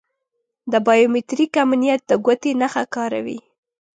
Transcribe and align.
د 0.71 0.73
بایو 0.85 1.11
میتریک 1.13 1.53
امنیت 1.65 2.01
د 2.09 2.11
ګوتې 2.25 2.51
نښه 2.61 2.83
کاروي. 2.95 3.39